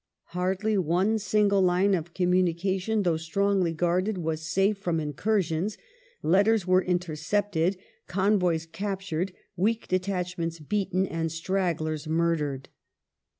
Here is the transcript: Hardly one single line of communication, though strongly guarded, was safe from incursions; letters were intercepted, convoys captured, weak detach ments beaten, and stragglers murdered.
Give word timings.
Hardly 0.33 0.79
one 0.79 1.19
single 1.19 1.61
line 1.61 1.93
of 1.93 2.15
communication, 2.15 3.03
though 3.03 3.17
strongly 3.17 3.71
guarded, 3.71 4.17
was 4.17 4.41
safe 4.41 4.79
from 4.79 4.99
incursions; 4.99 5.77
letters 6.23 6.65
were 6.65 6.81
intercepted, 6.81 7.77
convoys 8.07 8.65
captured, 8.65 9.31
weak 9.55 9.87
detach 9.87 10.39
ments 10.39 10.57
beaten, 10.57 11.05
and 11.05 11.31
stragglers 11.31 12.07
murdered. 12.07 12.69